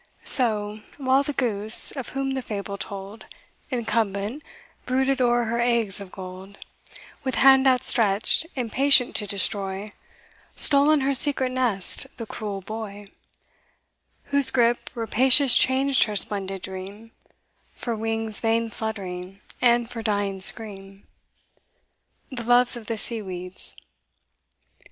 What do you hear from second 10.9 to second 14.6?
her secret nest the cruel Boy, Whose